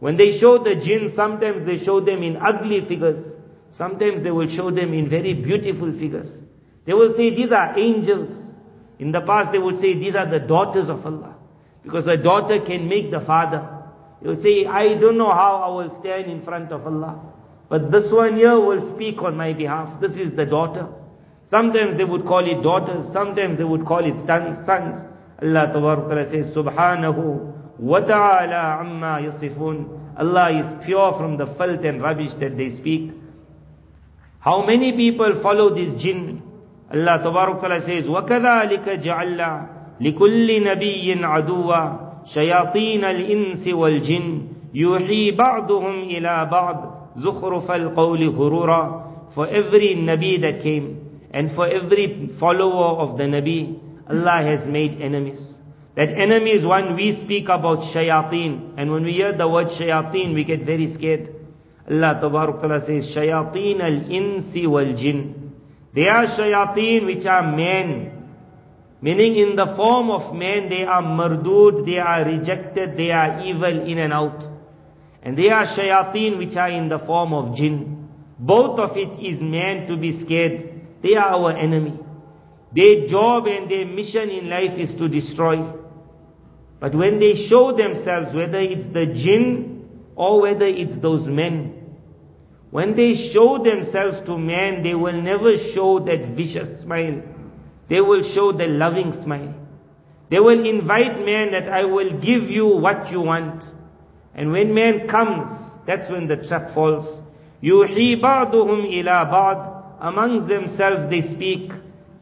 When 0.00 0.16
they 0.16 0.36
show 0.36 0.58
the 0.58 0.74
jinn, 0.74 1.12
sometimes 1.14 1.66
they 1.66 1.78
show 1.84 2.00
them 2.00 2.22
in 2.22 2.36
ugly 2.36 2.84
figures. 2.84 3.24
Sometimes 3.72 4.22
they 4.22 4.30
will 4.30 4.48
show 4.48 4.70
them 4.70 4.92
in 4.92 5.08
very 5.08 5.34
beautiful 5.34 5.92
figures. 5.92 6.28
They 6.84 6.94
will 6.94 7.14
say, 7.14 7.34
these 7.34 7.52
are 7.52 7.78
angels. 7.78 8.36
In 8.98 9.12
the 9.12 9.20
past 9.20 9.52
they 9.52 9.58
would 9.58 9.80
say 9.80 9.94
these 9.94 10.14
are 10.14 10.28
the 10.28 10.40
daughters 10.40 10.88
of 10.88 11.06
Allah. 11.06 11.36
Because 11.82 12.04
the 12.04 12.16
daughter 12.16 12.60
can 12.60 12.88
make 12.88 13.10
the 13.10 13.20
father. 13.20 13.73
They 14.22 14.28
would 14.28 14.42
say, 14.42 14.66
I 14.66 14.94
don't 14.94 15.16
know 15.16 15.30
how 15.30 15.56
I 15.56 15.68
will 15.68 16.00
stand 16.00 16.30
in 16.30 16.42
front 16.42 16.72
of 16.72 16.86
Allah. 16.86 17.20
But 17.68 17.90
this 17.90 18.10
one 18.10 18.36
here 18.36 18.58
will 18.58 18.94
speak 18.94 19.22
on 19.22 19.36
my 19.36 19.52
behalf. 19.52 20.00
This 20.00 20.16
is 20.16 20.32
the 20.32 20.44
daughter. 20.44 20.88
Sometimes 21.48 21.96
they 21.96 22.04
would 22.04 22.26
call 22.26 22.48
it 22.48 22.62
daughters, 22.62 23.12
sometimes 23.12 23.58
they 23.58 23.64
would 23.64 23.84
call 23.84 24.04
it 24.04 24.16
sons. 24.26 24.64
sons. 24.66 24.98
Allah 25.42 25.70
Ta'ala 25.72 26.26
says, 26.30 26.54
Subhanahu 26.54 27.78
wa 27.78 28.00
ta'ala 28.00 28.80
amma 28.80 29.18
yasifun. 29.22 29.98
Allah 30.16 30.52
is 30.52 30.84
pure 30.84 31.12
from 31.14 31.38
the 31.38 31.46
filth 31.46 31.84
and 31.84 32.02
rubbish 32.02 32.34
that 32.34 32.56
they 32.56 32.70
speak. 32.70 33.12
How 34.40 34.64
many 34.64 34.92
people 34.92 35.40
follow 35.40 35.74
this 35.74 36.00
jinn? 36.00 36.42
Allah 36.92 37.20
Ta'ala 37.22 37.80
says, 37.80 38.04
وَكَذَلِكَ 38.04 39.02
جَعَلْنَا 39.02 39.66
لِكُلِّ 40.00 40.48
نَبِيٍّ 40.66 41.22
عَدُوًّا 41.24 42.03
شَيَاطِينَ 42.25 43.03
الْإِنسِ 43.03 43.67
وَالْجِنِّ 43.67 44.47
يُوحِي 44.73 45.31
بَعْضُهُمْ 45.31 45.95
إِلَى 46.09 46.49
بَعْضٍ 46.51 46.77
زُخْرُفَ 47.17 47.71
الْقَوْلِ 47.71 48.29
غُرُورًا 48.29 49.33
For 49.33 49.47
every 49.47 49.95
Nabi 49.95 50.41
that 50.41 50.63
came, 50.63 51.05
and 51.31 51.51
for 51.51 51.67
every 51.67 52.27
follower 52.39 53.01
of 53.03 53.17
the 53.17 53.25
Nabi, 53.25 53.79
Allah 54.09 54.43
has 54.43 54.65
made 54.67 55.01
enemies. 55.01 55.41
That 55.95 56.09
enemy 56.09 56.51
is 56.51 56.65
one 56.65 56.95
we 56.95 57.13
speak 57.13 57.45
about 57.45 57.79
shayateen. 57.83 58.73
And 58.77 58.91
when 58.91 59.03
we 59.03 59.13
hear 59.13 59.31
the 59.31 59.47
word 59.47 59.67
shayateen, 59.67 60.33
we 60.33 60.43
get 60.43 60.63
very 60.63 60.87
scared. 60.87 61.33
Allah 61.89 62.19
Ta'ala 62.19 62.85
says, 62.85 63.07
shayateen 63.07 63.79
al-insi 63.79 64.67
wal-jinn. 64.67 65.53
They 65.93 66.07
are 66.07 66.25
shayateen 66.25 67.05
which 67.05 67.25
are 67.25 67.43
men. 67.55 68.14
Meaning 69.05 69.35
in 69.35 69.55
the 69.55 69.67
form 69.75 70.09
of 70.09 70.33
men, 70.33 70.67
they 70.67 70.83
are 70.83 71.03
mardud, 71.03 71.85
they 71.85 71.99
are 71.99 72.25
rejected, 72.25 72.97
they 72.97 73.11
are 73.11 73.45
evil 73.45 73.87
in 73.87 73.99
and 73.99 74.11
out. 74.11 74.43
And 75.21 75.37
they 75.37 75.51
are 75.51 75.67
shayateen 75.67 76.39
which 76.39 76.55
are 76.57 76.71
in 76.71 76.89
the 76.89 76.97
form 76.97 77.31
of 77.31 77.55
jinn. 77.55 78.09
Both 78.39 78.79
of 78.79 78.97
it 78.97 79.23
is 79.23 79.39
meant 79.39 79.89
to 79.89 79.95
be 79.95 80.19
scared. 80.19 80.81
They 81.03 81.13
are 81.13 81.35
our 81.35 81.51
enemy. 81.51 81.99
Their 82.71 83.05
job 83.05 83.45
and 83.45 83.69
their 83.69 83.85
mission 83.85 84.31
in 84.31 84.49
life 84.49 84.75
is 84.79 84.95
to 84.95 85.07
destroy. 85.07 85.63
But 86.79 86.95
when 86.95 87.19
they 87.19 87.35
show 87.35 87.77
themselves, 87.77 88.33
whether 88.33 88.59
it's 88.59 88.87
the 88.87 89.05
jinn 89.05 89.87
or 90.15 90.41
whether 90.41 90.65
it's 90.65 90.97
those 90.97 91.27
men, 91.27 91.95
when 92.71 92.95
they 92.95 93.13
show 93.13 93.63
themselves 93.63 94.23
to 94.23 94.35
man, 94.35 94.81
they 94.81 94.95
will 94.95 95.21
never 95.21 95.59
show 95.59 95.99
that 95.99 96.29
vicious 96.29 96.81
smile. 96.81 97.21
They 97.88 98.00
will 98.00 98.22
show 98.22 98.52
the 98.52 98.66
loving 98.66 99.12
smile. 99.22 99.54
They 100.28 100.38
will 100.38 100.64
invite 100.64 101.24
man 101.24 101.52
that 101.52 101.68
I 101.68 101.84
will 101.84 102.10
give 102.20 102.50
you 102.50 102.66
what 102.66 103.10
you 103.10 103.20
want. 103.20 103.64
And 104.34 104.52
when 104.52 104.72
man 104.74 105.08
comes, 105.08 105.48
that's 105.86 106.08
when 106.08 106.28
the 106.28 106.36
trap 106.36 106.70
falls. 106.70 107.06
يُوحِي 107.62 108.20
بَعْضُهُمْ 108.20 108.86
إِلَى 108.92 109.30
بَعْضٍ 109.30 109.82
amongst 110.00 110.46
themselves 110.48 111.10
they 111.10 111.22
speak, 111.22 111.72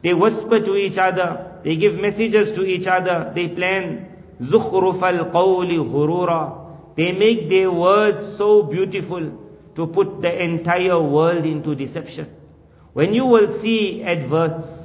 they 0.01 0.13
whisper 0.13 0.59
to 0.59 0.75
each 0.75 0.97
other, 0.97 1.59
they 1.63 1.75
give 1.75 1.95
messages 1.95 2.55
to 2.55 2.63
each 2.65 2.87
other, 2.87 3.31
they 3.33 3.47
plan 3.47 4.07
زُخْرُفَ 4.41 4.99
الْقَوْلِ 4.99 5.91
غُرُورًا 5.91 6.95
They 6.95 7.11
make 7.11 7.49
their 7.49 7.71
words 7.71 8.37
so 8.37 8.63
beautiful 8.63 9.31
to 9.75 9.87
put 9.87 10.21
the 10.21 10.43
entire 10.43 10.99
world 10.99 11.45
into 11.45 11.75
deception. 11.75 12.27
When 12.93 13.13
you 13.13 13.25
will 13.25 13.49
see 13.59 14.03
adverts, 14.03 14.82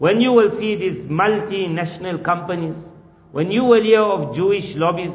when 0.00 0.18
you 0.18 0.32
will 0.32 0.50
see 0.50 0.76
these 0.76 1.00
multinational 1.08 2.24
companies, 2.24 2.74
when 3.32 3.50
you 3.50 3.64
will 3.64 3.82
hear 3.82 4.00
of 4.00 4.34
Jewish 4.34 4.74
lobbies, 4.74 5.12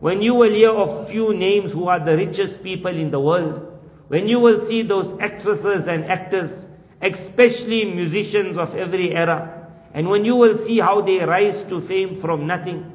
when 0.00 0.22
you 0.22 0.32
will 0.32 0.50
hear 0.50 0.70
of 0.70 1.10
few 1.10 1.34
names 1.34 1.70
who 1.70 1.86
are 1.86 2.02
the 2.02 2.16
richest 2.16 2.62
people 2.62 2.96
in 2.96 3.10
the 3.10 3.20
world, 3.20 3.78
when 4.08 4.26
you 4.26 4.40
will 4.40 4.64
see 4.66 4.80
those 4.80 5.20
actresses 5.20 5.86
and 5.86 6.06
actors, 6.06 6.64
especially 7.02 7.84
musicians 7.84 8.56
of 8.56 8.74
every 8.74 9.14
era, 9.14 9.68
and 9.92 10.08
when 10.08 10.24
you 10.24 10.34
will 10.34 10.56
see 10.56 10.80
how 10.80 11.02
they 11.02 11.18
rise 11.18 11.62
to 11.64 11.82
fame 11.82 12.18
from 12.18 12.46
nothing, 12.46 12.90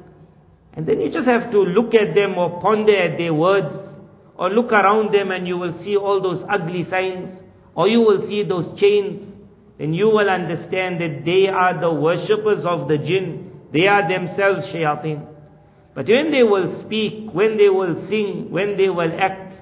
and 0.74 0.88
then 0.88 1.00
you 1.00 1.08
just 1.08 1.28
have 1.28 1.52
to 1.52 1.60
look 1.60 1.94
at 1.94 2.16
them 2.16 2.36
or 2.36 2.60
ponder 2.62 2.98
at 2.98 3.20
their 3.20 3.36
words, 3.36 3.78
or 4.38 4.50
look 4.50 4.72
around 4.72 5.14
them 5.14 5.30
and 5.30 5.48
you 5.48 5.56
will 5.60 5.74
see 5.74 5.98
all 5.98 6.20
those 6.20 6.44
ugly 6.50 6.84
signs, 6.84 7.30
or 7.76 7.88
you 7.88 8.02
will 8.02 8.26
see 8.26 8.42
those 8.42 8.76
chains, 8.80 9.37
then 9.79 9.95
you 9.95 10.07
will 10.07 10.31
understand 10.31 11.01
that 11.01 11.25
they 11.25 11.49
are 11.49 11.81
the 11.81 11.93
worshippers 11.93 12.65
of 12.65 12.89
the 12.89 12.99
jinn. 12.99 13.51
They 13.73 13.89
are 13.89 14.07
themselves 14.07 14.69
shayateen. 14.69 15.27
But 15.95 16.07
when 16.07 16.31
they 16.31 16.43
will 16.43 16.81
speak, 16.81 17.31
when 17.33 17.57
they 17.57 17.69
will 17.69 18.01
sing, 18.01 18.51
when 18.51 18.77
they 18.77 18.89
will 18.89 19.13
act, 19.19 19.55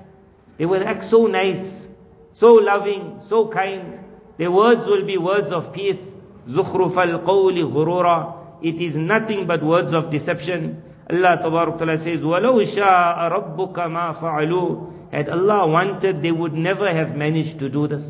they 0.59 0.67
will 0.67 0.87
act 0.87 1.05
so 1.05 1.27
nice, 1.27 1.87
so 2.35 2.49
loving, 2.49 3.21
so 3.29 3.49
kind. 3.49 3.99
Their 4.37 4.51
words 4.51 4.87
will 4.87 5.07
be 5.07 5.17
words 5.17 5.53
of 5.53 5.73
peace. 5.73 6.01
زُخْرُفَ 6.49 6.95
الْقَوْلِ 6.95 7.73
غُرُورًا 7.73 8.63
It 8.63 8.81
is 8.81 8.97
nothing 8.97 9.47
but 9.47 9.63
words 9.63 9.95
of 9.95 10.11
deception. 10.11 10.83
Allah 11.09 11.39
Ta'ala 11.41 11.99
says, 11.99 12.21
وَلَوْ 12.21 12.61
شَاءَ 12.67 13.31
رَبُّكَ 13.33 13.75
مَا 13.75 14.21
فَعَلُوا 14.21 15.13
Had 15.13 15.29
Allah 15.29 15.67
wanted, 15.67 16.23
they 16.23 16.31
would 16.31 16.53
never 16.53 16.93
have 16.93 17.17
managed 17.17 17.59
to 17.59 17.69
do 17.69 17.89
this. 17.89 18.05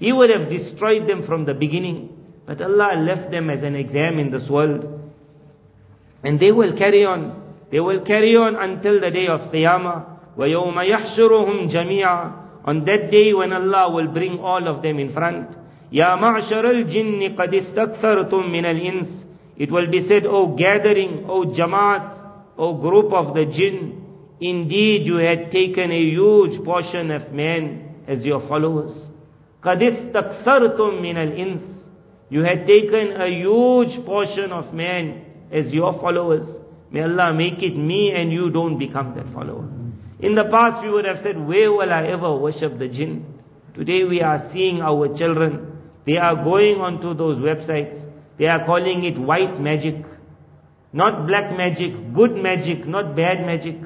He 0.00 0.12
would 0.12 0.30
have 0.30 0.48
destroyed 0.48 1.08
them 1.08 1.22
from 1.22 1.44
the 1.44 1.54
beginning. 1.54 2.12
But 2.46 2.62
Allah 2.62 2.96
left 2.96 3.30
them 3.30 3.50
as 3.50 3.62
an 3.62 3.74
exam 3.74 4.18
in 4.18 4.30
this 4.30 4.48
world. 4.48 5.10
And 6.22 6.38
they 6.38 6.52
will 6.52 6.72
carry 6.72 7.04
on. 7.04 7.42
They 7.70 7.80
will 7.80 8.00
carry 8.00 8.36
on 8.36 8.56
until 8.56 9.00
the 9.00 9.10
day 9.10 9.26
of 9.26 9.50
Qiyamah. 9.50 10.04
وَيَوْمَ 10.36 10.74
يَحْشُرُهُمْ 10.74 11.70
جَمِيعًا 11.70 12.32
On 12.64 12.84
that 12.84 13.10
day 13.10 13.32
when 13.32 13.52
Allah 13.52 13.90
will 13.90 14.08
bring 14.08 14.38
all 14.40 14.68
of 14.68 14.82
them 14.82 14.98
in 14.98 15.12
front. 15.12 15.50
يَا 15.92 16.18
مَعْشَرَ 16.18 16.64
الْجِنِّ 16.64 17.36
قَدْ 17.36 17.54
اسْتَكْثَرْتُم 17.54 18.30
مِّنَ 18.30 18.64
الْإِنسِ 18.64 19.24
It 19.56 19.72
will 19.72 19.86
be 19.86 20.00
said, 20.00 20.26
O 20.26 20.48
gathering, 20.48 21.24
O 21.28 21.46
jamaat, 21.46 22.18
O 22.58 22.74
group 22.74 23.12
of 23.12 23.34
the 23.34 23.46
jinn, 23.46 24.04
indeed 24.40 25.06
you 25.06 25.16
had 25.16 25.50
taken 25.50 25.90
a 25.90 26.00
huge 26.00 26.62
portion 26.64 27.10
of 27.10 27.32
men 27.32 27.94
as 28.06 28.24
your 28.24 28.40
followers. 28.40 28.94
قَدْ 29.62 29.82
اسْتَكْثَرْتُم 29.82 31.02
مِّنَ 31.02 31.16
الْإِنسِ 31.16 31.62
You 32.30 32.42
had 32.42 32.66
taken 32.66 33.20
a 33.20 33.28
huge 33.28 34.04
portion 34.04 34.52
of 34.52 34.72
men 34.72 35.24
as 35.50 35.72
your 35.72 35.92
followers. 35.94 36.46
May 36.90 37.02
Allah 37.02 37.32
make 37.34 37.62
it 37.62 37.76
me 37.76 38.12
and 38.12 38.32
you 38.32 38.50
don't 38.50 38.78
become 38.78 39.14
that 39.16 39.28
follower. 39.32 39.68
In 40.20 40.34
the 40.34 40.44
past 40.44 40.82
we 40.82 40.90
would 40.90 41.04
have 41.04 41.20
said, 41.22 41.36
where 41.46 41.70
will 41.72 41.92
I 41.92 42.06
ever 42.06 42.34
worship 42.36 42.78
the 42.78 42.88
jinn? 42.88 43.34
Today 43.74 44.04
we 44.04 44.22
are 44.22 44.38
seeing 44.38 44.80
our 44.80 45.14
children. 45.16 45.78
They 46.06 46.16
are 46.16 46.36
going 46.36 46.80
onto 46.80 47.14
those 47.14 47.38
websites. 47.38 48.00
They 48.38 48.46
are 48.46 48.64
calling 48.64 49.04
it 49.04 49.18
white 49.18 49.60
magic. 49.60 49.96
Not 50.92 51.26
black 51.26 51.56
magic, 51.56 52.14
good 52.14 52.36
magic, 52.36 52.86
not 52.86 53.14
bad 53.16 53.44
magic. 53.44 53.76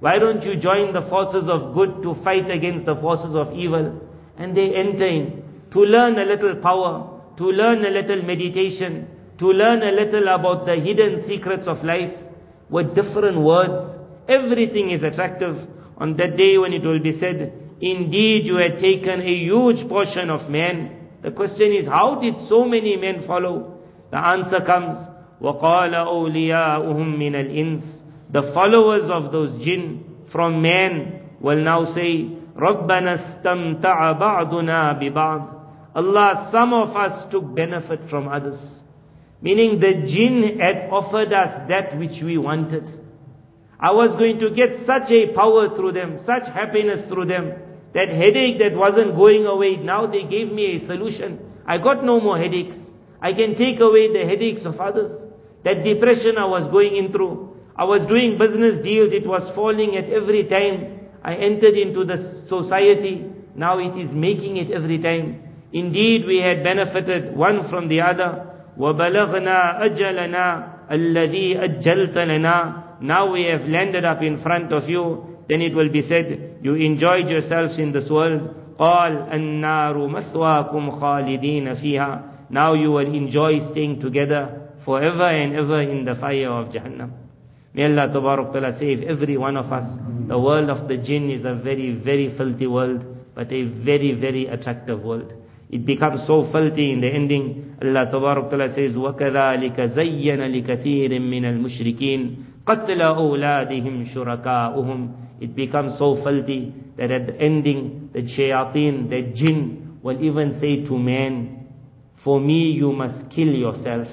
Why 0.00 0.18
don't 0.18 0.44
you 0.44 0.56
join 0.56 0.92
the 0.92 1.02
forces 1.02 1.48
of 1.48 1.74
good 1.74 2.02
to 2.02 2.14
fight 2.22 2.50
against 2.50 2.86
the 2.86 2.96
forces 2.96 3.34
of 3.34 3.54
evil? 3.54 4.00
And 4.36 4.56
they 4.56 4.74
enter 4.74 5.06
in 5.06 5.42
to 5.72 5.80
learn 5.80 6.18
a 6.18 6.24
little 6.24 6.56
power, 6.56 7.20
to 7.36 7.44
learn 7.44 7.84
a 7.84 7.90
little 7.90 8.22
meditation, 8.22 9.08
to 9.38 9.52
learn 9.52 9.82
a 9.82 9.92
little 9.92 10.28
about 10.28 10.66
the 10.66 10.76
hidden 10.76 11.24
secrets 11.24 11.66
of 11.66 11.84
life 11.84 12.12
with 12.68 12.94
different 12.94 13.38
words. 13.38 13.98
Everything 14.28 14.90
is 14.90 15.02
attractive 15.02 15.66
on 15.96 16.16
that 16.16 16.36
day 16.36 16.58
when 16.58 16.72
it 16.72 16.82
will 16.82 16.98
be 17.00 17.12
said, 17.12 17.52
indeed 17.80 18.46
you 18.46 18.56
had 18.56 18.78
taken 18.78 19.20
a 19.20 19.34
huge 19.34 19.88
portion 19.88 20.30
of 20.30 20.50
men. 20.50 21.08
The 21.22 21.30
question 21.30 21.72
is, 21.72 21.86
how 21.86 22.16
did 22.16 22.38
so 22.48 22.64
many 22.64 22.96
men 22.96 23.22
follow? 23.22 23.78
The 24.10 24.18
answer 24.18 24.60
comes, 24.60 24.96
وَقَالَ 25.40 25.92
أَوْلِيَاؤُهُم 25.94 27.18
مِّنَ 27.18 27.34
الْإِنسِ 27.34 28.02
The 28.30 28.42
followers 28.42 29.10
of 29.10 29.32
those 29.32 29.62
jinn 29.64 30.24
from 30.26 30.62
men 30.62 31.28
will 31.40 31.62
now 31.62 31.84
say, 31.84 32.28
رَبَّنَا 32.56 33.14
اسْتَمْتَعَ 33.14 34.18
بَعْضُنَا 34.18 35.00
بِبَعْضٍ 35.00 35.60
Allah, 35.94 36.48
some 36.52 36.72
of 36.72 36.96
us 36.96 37.26
took 37.30 37.54
benefit 37.54 38.08
from 38.08 38.28
others. 38.28 38.58
Meaning 39.42 39.80
the 39.80 39.94
jinn 39.94 40.58
had 40.60 40.88
offered 40.90 41.32
us 41.32 41.68
that 41.68 41.98
which 41.98 42.22
we 42.22 42.38
wanted. 42.38 42.88
I 43.78 43.92
was 43.92 44.14
going 44.14 44.38
to 44.40 44.50
get 44.50 44.76
such 44.76 45.10
a 45.10 45.32
power 45.32 45.74
through 45.74 45.92
them, 45.92 46.20
such 46.24 46.46
happiness 46.48 47.06
through 47.08 47.26
them. 47.26 47.54
That 47.94 48.08
headache 48.08 48.58
that 48.58 48.74
wasn't 48.74 49.16
going 49.16 49.46
away, 49.46 49.76
now 49.76 50.06
they 50.06 50.22
gave 50.22 50.52
me 50.52 50.76
a 50.76 50.86
solution. 50.86 51.40
I 51.66 51.78
got 51.78 52.04
no 52.04 52.20
more 52.20 52.38
headaches. 52.38 52.76
I 53.20 53.32
can 53.32 53.56
take 53.56 53.80
away 53.80 54.12
the 54.12 54.26
headaches 54.26 54.64
of 54.64 54.80
others. 54.80 55.18
That 55.64 55.82
depression 55.82 56.38
I 56.38 56.44
was 56.44 56.66
going 56.68 56.96
in 56.96 57.10
through. 57.10 57.56
I 57.74 57.84
was 57.84 58.04
doing 58.06 58.38
business 58.38 58.80
deals, 58.80 59.12
it 59.12 59.26
was 59.26 59.48
falling 59.50 59.96
at 59.96 60.10
every 60.10 60.44
time. 60.44 61.03
I 61.24 61.34
entered 61.34 61.74
into 61.74 62.04
the 62.04 62.18
society. 62.48 63.24
Now 63.54 63.78
it 63.78 63.96
is 63.96 64.14
making 64.14 64.56
it 64.56 64.70
every 64.70 64.98
time. 64.98 65.42
Indeed, 65.72 66.26
we 66.26 66.38
had 66.38 66.64
benefited 66.64 67.36
one 67.36 67.62
from 67.64 67.88
the 67.88 68.00
other. 68.00 68.46
وبلغنا 68.78 69.84
أجلنا 69.84 70.66
الذي 70.90 71.58
أجلت 71.58 72.18
لنا 72.18 72.82
Now 73.02 73.32
we 73.32 73.44
have 73.44 73.68
landed 73.68 74.04
up 74.04 74.22
in 74.22 74.38
front 74.38 74.72
of 74.72 74.88
you. 74.88 75.38
Then 75.48 75.62
it 75.62 75.74
will 75.74 75.88
be 75.88 76.02
said, 76.02 76.58
you 76.62 76.74
enjoyed 76.74 77.28
yourselves 77.28 77.78
in 77.78 77.92
this 77.92 78.08
world. 78.08 78.54
قال 78.78 79.28
النار 79.32 80.06
مثواكم 80.06 80.90
خالدين 80.90 81.74
فيها 81.74 82.22
Now 82.50 82.74
you 82.74 82.90
will 82.90 83.14
enjoy 83.14 83.58
staying 83.70 84.00
together 84.00 84.70
forever 84.84 85.28
and 85.28 85.54
ever 85.54 85.82
in 85.82 86.04
the 86.04 86.14
fire 86.14 86.50
of 86.50 86.72
Jahannam. 86.72 87.23
May 87.74 87.84
Allah 87.84 88.12
Ta'ala 88.12 88.76
save 88.76 89.04
every 89.04 89.36
one 89.36 89.56
of 89.56 89.72
us. 89.72 89.98
The 90.26 90.38
world 90.38 90.70
of 90.70 90.88
the 90.88 90.96
jinn 90.96 91.30
is 91.30 91.44
a 91.44 91.54
very, 91.54 91.92
very 91.92 92.28
filthy 92.28 92.66
world, 92.66 93.04
but 93.34 93.52
a 93.52 93.62
very, 93.62 94.12
very 94.12 94.46
attractive 94.46 95.02
world. 95.02 95.32
It 95.70 95.86
becomes 95.86 96.26
so 96.26 96.42
filthy 96.42 96.90
in 96.90 97.00
the 97.00 97.08
ending. 97.08 97.76
Allah 97.80 98.10
Ta'ala 98.10 98.68
says, 98.68 98.94
وَكَذَلِكَ 98.94 99.76
زَيَّنَ 99.76 100.40
لِكَثِيرٍ 100.40 101.10
مِّنَ 101.20 101.44
الْمُشْرِكِينَ 101.44 102.36
قَتْلَ 102.66 103.00
أَوْلَادِهِمْ 103.00 104.04
شُرَكَاؤُهُمْ 104.12 105.12
It 105.40 105.54
becomes 105.54 105.96
so 105.96 106.16
filthy 106.16 106.74
that 106.96 107.12
at 107.12 107.28
the 107.28 107.40
ending, 107.40 108.10
the 108.12 108.22
shayateen, 108.22 109.08
the 109.08 109.22
jinn 109.32 109.98
will 110.02 110.20
even 110.22 110.52
say 110.58 110.84
to 110.84 110.98
man, 110.98 111.68
for 112.16 112.40
me 112.40 112.72
you 112.72 112.92
must 112.92 113.30
kill 113.30 113.48
yourself, 113.48 114.08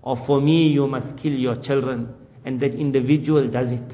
or 0.00 0.16
for 0.16 0.40
me 0.40 0.68
you 0.68 0.86
must 0.86 1.16
kill 1.16 1.32
your 1.32 1.56
children. 1.56 2.14
And 2.45 2.59
that 2.61 2.73
individual 2.73 3.47
does 3.47 3.71
it. 3.71 3.91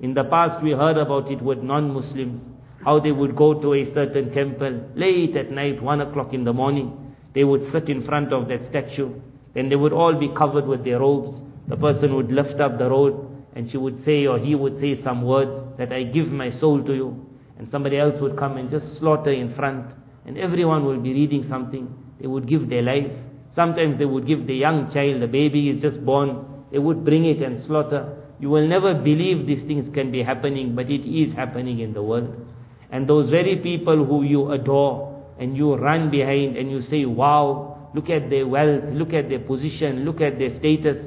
In 0.00 0.14
the 0.14 0.24
past 0.24 0.62
we 0.62 0.72
heard 0.72 0.96
about 0.96 1.30
it 1.30 1.42
with 1.42 1.62
non-Muslims, 1.62 2.40
how 2.84 2.98
they 2.98 3.12
would 3.12 3.36
go 3.36 3.60
to 3.60 3.74
a 3.74 3.84
certain 3.84 4.32
temple 4.32 4.88
late 4.94 5.36
at 5.36 5.50
night, 5.50 5.82
one 5.82 6.00
o'clock 6.00 6.32
in 6.32 6.44
the 6.44 6.52
morning. 6.52 7.14
They 7.34 7.44
would 7.44 7.70
sit 7.70 7.88
in 7.88 8.02
front 8.02 8.32
of 8.32 8.48
that 8.48 8.64
statue. 8.64 9.12
Then 9.54 9.68
they 9.68 9.76
would 9.76 9.92
all 9.92 10.14
be 10.14 10.28
covered 10.28 10.66
with 10.66 10.84
their 10.84 11.00
robes. 11.00 11.40
The 11.68 11.76
person 11.76 12.14
would 12.16 12.32
lift 12.32 12.60
up 12.60 12.78
the 12.78 12.88
robe 12.88 13.30
and 13.54 13.70
she 13.70 13.76
would 13.76 14.04
say 14.04 14.26
or 14.26 14.38
he 14.38 14.54
would 14.54 14.80
say 14.80 14.94
some 14.94 15.22
words 15.22 15.52
that 15.76 15.92
I 15.92 16.04
give 16.04 16.30
my 16.32 16.50
soul 16.50 16.82
to 16.84 16.94
you. 16.94 17.26
And 17.58 17.70
somebody 17.70 17.98
else 17.98 18.18
would 18.20 18.36
come 18.36 18.56
and 18.56 18.70
just 18.70 18.98
slaughter 18.98 19.32
in 19.32 19.52
front. 19.54 19.92
And 20.24 20.38
everyone 20.38 20.84
will 20.84 20.98
be 20.98 21.12
reading 21.12 21.46
something. 21.46 21.94
They 22.20 22.26
would 22.26 22.46
give 22.46 22.68
their 22.68 22.82
life. 22.82 23.10
Sometimes 23.54 23.98
they 23.98 24.04
would 24.04 24.26
give 24.26 24.46
the 24.46 24.54
young 24.54 24.90
child, 24.92 25.20
the 25.20 25.26
baby 25.26 25.68
is 25.68 25.82
just 25.82 26.04
born. 26.04 26.59
They 26.70 26.78
would 26.78 27.04
bring 27.04 27.24
it 27.24 27.42
and 27.42 27.60
slaughter. 27.60 28.16
You 28.38 28.50
will 28.50 28.66
never 28.66 28.94
believe 28.94 29.46
these 29.46 29.64
things 29.64 29.92
can 29.92 30.10
be 30.10 30.22
happening, 30.22 30.74
but 30.74 30.90
it 30.90 31.04
is 31.06 31.34
happening 31.34 31.80
in 31.80 31.92
the 31.92 32.02
world. 32.02 32.46
And 32.90 33.08
those 33.08 33.30
very 33.30 33.56
people 33.56 34.04
who 34.04 34.22
you 34.22 34.50
adore 34.52 35.22
and 35.38 35.56
you 35.56 35.74
run 35.74 36.10
behind 36.10 36.56
and 36.56 36.70
you 36.70 36.82
say, 36.82 37.04
wow, 37.04 37.90
look 37.94 38.10
at 38.10 38.30
their 38.30 38.46
wealth, 38.46 38.84
look 38.92 39.12
at 39.12 39.28
their 39.28 39.40
position, 39.40 40.04
look 40.04 40.20
at 40.20 40.38
their 40.38 40.50
status. 40.50 40.98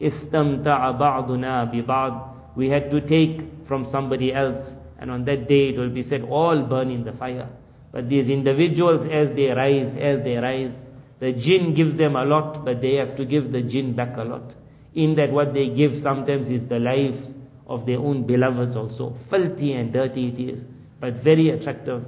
Ba'duna 0.00 1.70
bi 1.70 2.28
We 2.56 2.68
had 2.68 2.90
to 2.90 3.00
take 3.00 3.66
from 3.66 3.90
somebody 3.90 4.34
else. 4.34 4.70
And 4.98 5.10
on 5.10 5.24
that 5.24 5.48
day 5.48 5.70
it 5.70 5.78
will 5.78 5.90
be 5.90 6.02
said, 6.02 6.22
all 6.22 6.62
burn 6.62 6.90
in 6.90 7.04
the 7.04 7.12
fire. 7.12 7.48
But 7.92 8.08
these 8.08 8.28
individuals, 8.28 9.06
as 9.10 9.34
they 9.34 9.48
rise, 9.48 9.94
as 9.96 10.22
they 10.24 10.36
rise, 10.36 10.72
the 11.18 11.32
jinn 11.32 11.74
gives 11.74 11.96
them 11.96 12.16
a 12.16 12.24
lot, 12.24 12.64
but 12.64 12.80
they 12.80 12.94
have 12.94 13.16
to 13.16 13.24
give 13.24 13.52
the 13.52 13.62
jinn 13.62 13.94
back 13.94 14.16
a 14.16 14.24
lot. 14.24 14.54
In 14.94 15.14
that 15.16 15.32
what 15.32 15.54
they 15.54 15.68
give 15.68 15.98
sometimes 15.98 16.48
is 16.48 16.68
the 16.68 16.78
lives 16.78 17.26
of 17.66 17.86
their 17.86 17.98
own 17.98 18.26
beloveds 18.26 18.76
also. 18.76 19.16
Filthy 19.30 19.72
and 19.72 19.92
dirty 19.92 20.28
it 20.28 20.40
is, 20.40 20.60
but 21.00 21.14
very 21.14 21.50
attractive. 21.50 22.04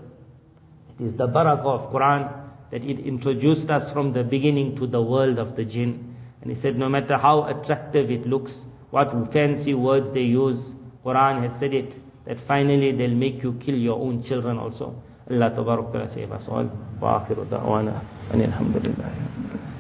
It 1.00 1.06
is 1.06 1.16
the 1.16 1.26
barakah 1.26 1.66
of 1.66 1.92
Quran 1.92 2.44
that 2.70 2.82
it 2.82 3.00
introduced 3.00 3.70
us 3.70 3.90
from 3.92 4.12
the 4.12 4.22
beginning 4.22 4.76
to 4.76 4.86
the 4.86 5.00
world 5.00 5.38
of 5.38 5.56
the 5.56 5.64
jinn. 5.64 6.16
And 6.42 6.54
he 6.54 6.60
said 6.60 6.76
no 6.76 6.88
matter 6.88 7.16
how 7.16 7.44
attractive 7.44 8.10
it 8.10 8.26
looks, 8.26 8.52
what 8.90 9.10
fancy 9.32 9.74
words 9.74 10.12
they 10.12 10.22
use, 10.22 10.60
Quran 11.04 11.48
has 11.48 11.58
said 11.58 11.72
it, 11.72 11.94
that 12.26 12.38
finally 12.46 12.92
they'll 12.92 13.10
make 13.10 13.42
you 13.42 13.54
kill 13.54 13.76
your 13.76 14.00
own 14.00 14.22
children 14.22 14.58
also. 14.58 15.02
Allah 15.30 15.50
Tabarak 15.50 16.14
save 16.14 16.32
us 16.32 16.44
all. 16.48 16.70
Wa 17.00 17.20
akhiru 17.20 17.46
da'wana. 17.48 18.04
And 18.30 18.42
alhamdulillah. 18.42 19.73